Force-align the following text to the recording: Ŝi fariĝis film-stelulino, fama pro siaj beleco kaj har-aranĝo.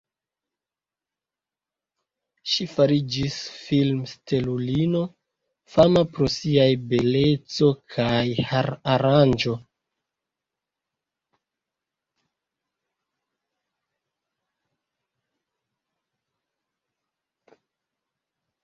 Ŝi 2.53 2.65
fariĝis 2.71 3.35
film-stelulino, 3.57 5.01
fama 5.73 6.03
pro 6.15 6.29
siaj 6.37 6.67
beleco 6.95 7.69
kaj 7.97 8.25
har-aranĝo. 8.53 9.55